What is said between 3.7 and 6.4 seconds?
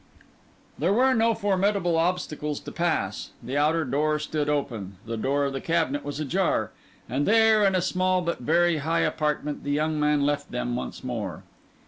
door stood open; the door of the cabinet was